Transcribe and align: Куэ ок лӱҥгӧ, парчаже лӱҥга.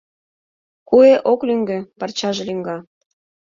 Куэ 0.89 1.13
ок 1.31 1.39
лӱҥгӧ, 1.47 1.77
парчаже 1.99 2.43
лӱҥга. 2.47 2.77